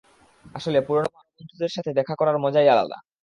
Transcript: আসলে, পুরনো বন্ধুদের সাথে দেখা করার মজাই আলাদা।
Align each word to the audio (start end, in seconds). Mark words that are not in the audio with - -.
আসলে, 0.45 0.77
পুরনো 0.81 1.09
বন্ধুদের 1.15 1.71
সাথে 1.73 1.91
দেখা 1.93 2.13
করার 2.15 2.37
মজাই 2.37 2.67
আলাদা। 2.67 2.97